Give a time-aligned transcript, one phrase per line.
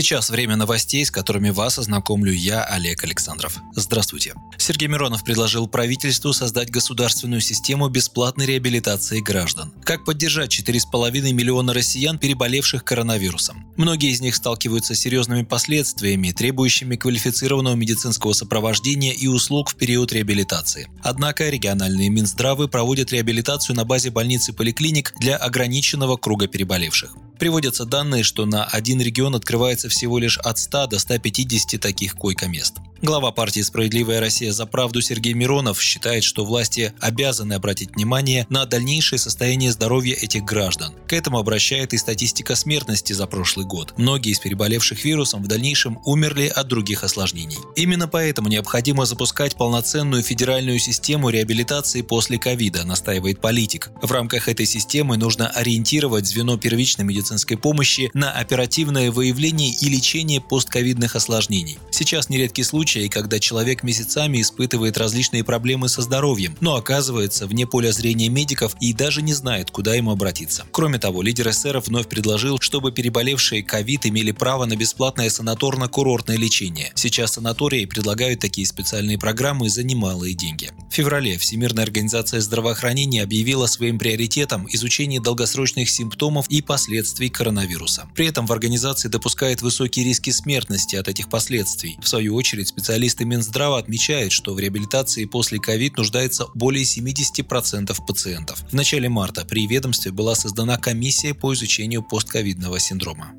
[0.00, 3.58] Сейчас время новостей, с которыми вас ознакомлю я, Олег Александров.
[3.74, 4.32] Здравствуйте.
[4.56, 9.72] Сергей Миронов предложил правительству создать государственную систему бесплатной реабилитации граждан.
[9.82, 13.66] Как поддержать 4,5 миллиона россиян, переболевших коронавирусом?
[13.76, 20.12] Многие из них сталкиваются с серьезными последствиями, требующими квалифицированного медицинского сопровождения и услуг в период
[20.12, 20.88] реабилитации.
[21.02, 27.16] Однако региональные Минздравы проводят реабилитацию на базе больниц и поликлиник для ограниченного круга переболевших.
[27.38, 32.74] Приводятся данные, что на один регион открывается всего лишь от 100 до 150 таких койко-мест.
[33.00, 38.66] Глава партии «Справедливая Россия за правду» Сергей Миронов считает, что власти обязаны обратить внимание на
[38.66, 40.92] дальнейшее состояние здоровья этих граждан.
[41.06, 43.94] К этому обращает и статистика смертности за прошлый год.
[43.98, 47.58] Многие из переболевших вирусом в дальнейшем умерли от других осложнений.
[47.76, 53.92] Именно поэтому необходимо запускать полноценную федеральную систему реабилитации после ковида, настаивает политик.
[54.02, 60.40] В рамках этой системы нужно ориентировать звено первичной медицинской помощи на оперативное выявление и лечение
[60.40, 61.78] постковидных осложнений.
[61.92, 67.66] Сейчас нередки случаи, случаи, когда человек месяцами испытывает различные проблемы со здоровьем, но оказывается вне
[67.66, 70.64] поля зрения медиков и даже не знает, куда ему обратиться.
[70.72, 76.90] Кроме того, лидер эсеров вновь предложил, чтобы переболевшие ковид имели право на бесплатное санаторно-курортное лечение.
[76.94, 80.70] Сейчас санатории предлагают такие специальные программы за немалые деньги.
[80.90, 88.08] В феврале Всемирная организация здравоохранения объявила своим приоритетом изучение долгосрочных симптомов и последствий коронавируса.
[88.14, 91.98] При этом в организации допускают высокие риски смертности от этих последствий.
[92.00, 98.60] В свою очередь, Специалисты Минздрава отмечают, что в реабилитации после ковид нуждается более 70% пациентов.
[98.70, 103.32] В начале марта при ведомстве была создана комиссия по изучению постковидного синдрома.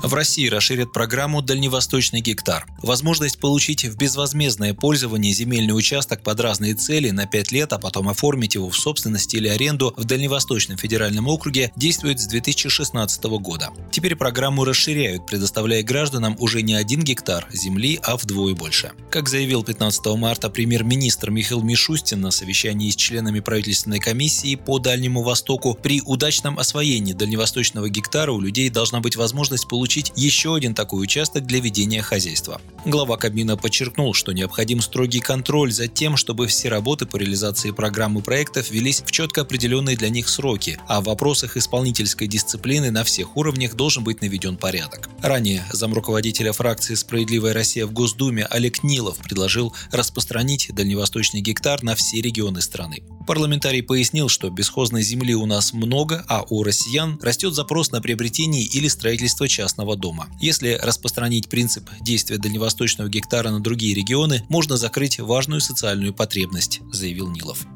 [0.00, 2.68] В России расширят программу «Дальневосточный гектар».
[2.82, 8.08] Возможность получить в безвозмездное пользование земельный участок под разные цели на 5 лет, а потом
[8.08, 13.70] оформить его в собственность или аренду в Дальневосточном федеральном округе действует с 2016 года.
[13.90, 18.92] Теперь программу расширяют, предоставляя гражданам уже не один гектар земли, а вдвое больше.
[19.10, 25.24] Как заявил 15 марта премьер-министр Михаил Мишустин на совещании с членами правительственной комиссии по Дальнему
[25.24, 30.74] Востоку, при удачном освоении дальневосточного гектара у людей должна быть возможность получить получить еще один
[30.74, 32.60] такой участок для ведения хозяйства.
[32.84, 38.20] Глава Кабмина подчеркнул, что необходим строгий контроль за тем, чтобы все работы по реализации программы
[38.20, 43.34] проектов велись в четко определенные для них сроки, а в вопросах исполнительской дисциплины на всех
[43.38, 45.08] уровнях должен быть наведен порядок.
[45.22, 52.20] Ранее замруководителя фракции «Справедливая Россия» в Госдуме Олег Нилов предложил распространить дальневосточный гектар на все
[52.20, 53.04] регионы страны.
[53.28, 58.62] Парламентарий пояснил, что бесхозной земли у нас много, а у россиян растет запрос на приобретение
[58.62, 60.28] или строительство частного дома.
[60.40, 67.28] Если распространить принцип действия дальневосточного гектара на другие регионы, можно закрыть важную социальную потребность, заявил
[67.30, 67.66] Нилов.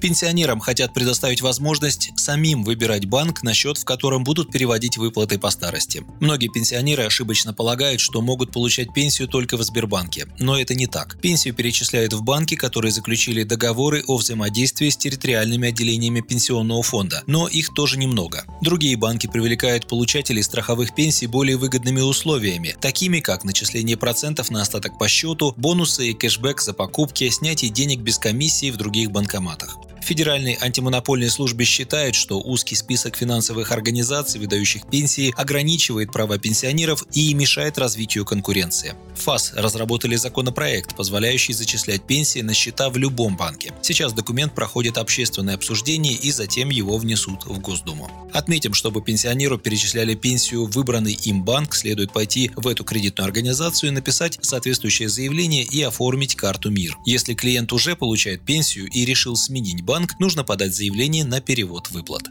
[0.00, 5.50] Пенсионерам хотят предоставить возможность самим выбирать банк, на счет в котором будут переводить выплаты по
[5.50, 6.04] старости.
[6.20, 10.26] Многие пенсионеры ошибочно полагают, что могут получать пенсию только в Сбербанке.
[10.38, 11.20] Но это не так.
[11.20, 17.22] Пенсию перечисляют в банки, которые заключили договоры о взаимодействии с территориальными отделениями пенсионного фонда.
[17.26, 18.44] Но их тоже немного.
[18.60, 24.98] Другие банки привлекают получателей страховых пенсий более выгодными условиями, такими как начисление процентов на остаток
[24.98, 29.76] по счету, бонусы и кэшбэк за покупки, снятие денег без комиссии в других банкоматах.
[30.06, 37.34] Федеральной антимонопольной службе считают, что узкий список финансовых организаций, выдающих пенсии, ограничивает права пенсионеров и
[37.34, 38.94] мешает развитию конкуренции.
[39.16, 43.72] ФАС разработали законопроект, позволяющий зачислять пенсии на счета в любом банке.
[43.82, 48.08] Сейчас документ проходит общественное обсуждение и затем его внесут в Госдуму.
[48.32, 54.38] Отметим, чтобы пенсионеру перечисляли пенсию выбранный им банк, следует пойти в эту кредитную организацию, написать
[54.40, 56.96] соответствующее заявление и оформить карту МИР.
[57.04, 61.90] Если клиент уже получает пенсию и решил сменить банк, банк, нужно подать заявление на перевод
[61.90, 62.24] выплат.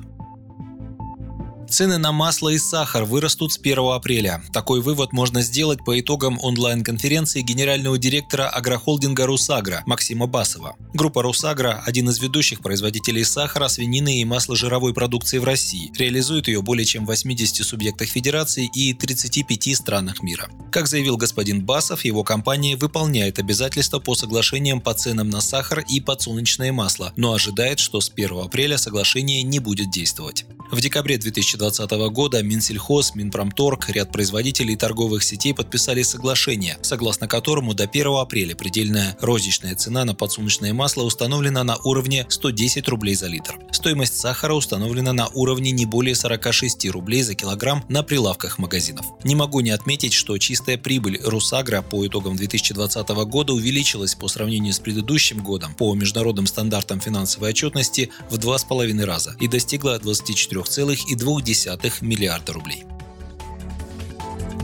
[1.69, 4.41] Цены на масло и сахар вырастут с 1 апреля.
[4.53, 10.75] Такой вывод можно сделать по итогам онлайн-конференции генерального директора агрохолдинга «Русагра» Максима Басова.
[10.93, 15.91] Группа «Русагра»– один из ведущих производителей сахара, свинины и масложировой продукции в России.
[15.97, 20.49] Реализует ее более чем в 80 субъектах Федерации и 35 странах мира.
[20.72, 25.99] Как заявил господин Басов, его компания выполняет обязательства по соглашениям по ценам на сахар и
[25.99, 30.45] подсолнечное масло, но ожидает, что с 1 апреля соглашение не будет действовать.
[30.72, 37.84] В декабре 2020 года Минсельхоз, Минпромторг, ряд производителей торговых сетей подписали соглашение, согласно которому до
[37.84, 43.59] 1 апреля предельная розничная цена на подсолнечное масло установлена на уровне 110 рублей за литр.
[43.72, 49.06] Стоимость сахара установлена на уровне не более 46 рублей за килограмм на прилавках магазинов.
[49.23, 54.73] Не могу не отметить, что чистая прибыль Русагра по итогам 2020 года увеличилась по сравнению
[54.73, 61.16] с предыдущим годом по международным стандартам финансовой отчетности в 2,5 раза и достигла 24 4,2
[61.16, 62.85] 2,2 миллиарда рублей.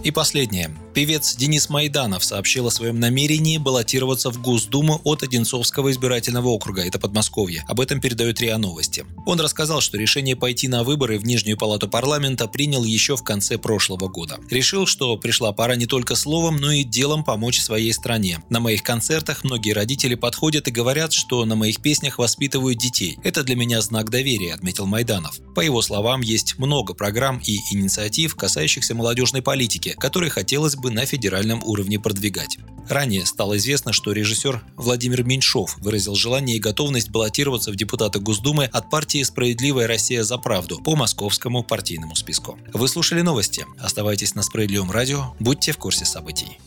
[0.04, 0.72] И последнее.
[0.94, 7.00] Певец Денис Майданов сообщил о своем намерении баллотироваться в Госдуму от Одинцовского избирательного округа, это
[7.00, 7.64] Подмосковье.
[7.70, 9.06] Об этом передает РИА Новости.
[9.26, 13.58] Он рассказал, что решение пойти на выборы в Нижнюю палату парламента принял еще в конце
[13.58, 14.38] прошлого года.
[14.50, 18.44] Решил, что пришла пора не только словом, но и делом помочь своей стране.
[18.50, 23.18] На моих концертах многие родители подходят и говорят, что на моих песнях воспитывают детей.
[23.24, 25.40] Это для меня знак доверия, отметил Майданов.
[25.56, 31.06] По его словам, есть много программ и инициатив, касающихся молодежной политики, которые хотелось бы на
[31.06, 32.58] федеральном уровне продвигать.
[32.90, 38.66] Ранее стало известно, что режиссер Владимир Меньшов выразил желание и готовность баллотироваться в депутаты Госдумы
[38.66, 42.60] от партии «Справедливая Россия за правду» по московскому партийному списку.
[42.74, 43.66] Вы слушали новости.
[43.80, 46.60] Оставайтесь на Справедливом радио, будьте в курсе событий.